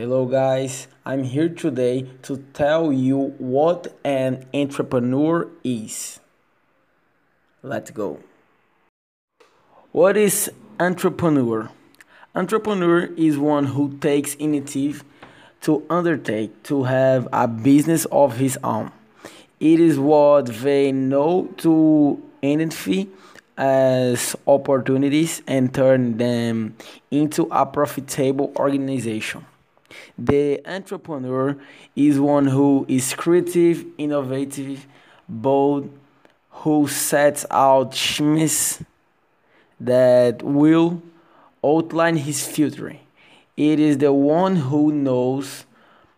[0.00, 0.88] Hello, guys.
[1.04, 6.20] I'm here today to tell you what an entrepreneur is.
[7.62, 8.20] Let's go.
[9.92, 11.68] What is entrepreneur?
[12.34, 15.04] Entrepreneur is one who takes initiative
[15.60, 18.92] to undertake to have a business of his own.
[19.60, 23.02] It is what they know to identify
[23.58, 26.76] as opportunities and turn them
[27.10, 29.44] into a profitable organization.
[30.18, 31.56] The entrepreneur
[31.96, 34.86] is one who is creative, innovative,
[35.28, 35.90] bold,
[36.50, 38.82] who sets out schemes
[39.80, 41.02] that will
[41.64, 42.96] outline his future.
[43.56, 45.64] It is the one who knows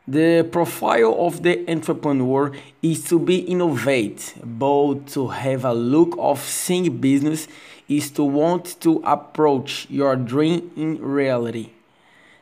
[0.07, 2.51] The profile of the entrepreneur
[2.81, 7.47] is to be innovate, both to have a look of seeing business
[7.87, 11.69] is to want to approach your dream in reality.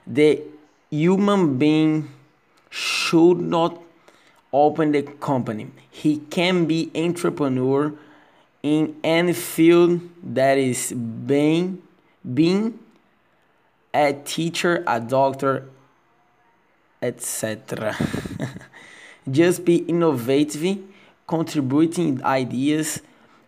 [0.06, 0.42] The
[0.90, 2.10] human being
[2.70, 3.82] should not
[4.54, 5.68] open the company.
[5.90, 7.94] He can be entrepreneur
[8.64, 11.82] in any field that is being
[12.34, 12.80] being
[13.94, 15.70] a teacher, a doctor,
[17.02, 17.96] etc.
[19.32, 20.80] Just be innovative,
[21.26, 23.02] contributing ideas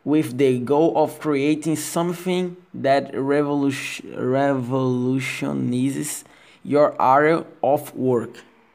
[0.04, 6.24] with the goal of creating something that revolution, revolutionizes
[6.64, 8.44] your area of work.